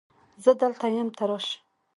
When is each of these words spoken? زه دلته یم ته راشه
زه 0.43 0.51
دلته 0.61 0.85
یم 0.97 1.07
ته 1.17 1.23
راشه 1.29 1.57